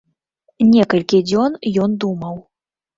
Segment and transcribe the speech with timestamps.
[0.75, 2.45] Некалькі дзён ён думаў.